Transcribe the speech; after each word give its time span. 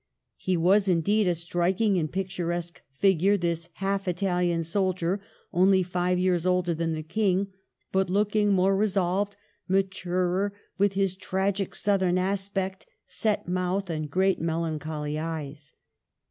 He 0.37 0.57
was, 0.57 0.87
indeed, 0.89 1.27
a 1.27 1.35
strik 1.35 1.79
ing 1.79 1.95
and 1.99 2.11
picturesque 2.11 2.81
figure, 2.91 3.37
this 3.37 3.69
half 3.73 4.05
Itahan 4.05 4.63
sol 4.65 4.93
dier, 4.93 5.21
only 5.53 5.83
five 5.83 6.17
years 6.17 6.43
older 6.43 6.73
than 6.73 6.93
the 6.93 7.03
King, 7.03 7.49
but 7.91 8.09
looking 8.09 8.51
more 8.51 8.75
resolved, 8.75 9.35
maturer, 9.67 10.53
with 10.79 10.93
his 10.93 11.15
tragic 11.15 11.75
Southern 11.75 12.17
aspect, 12.17 12.87
set 13.05 13.47
mouth, 13.47 13.91
and 13.91 14.09
great 14.09 14.39
melan 14.41 14.79
choly 14.79 15.21
eyes. 15.23 15.71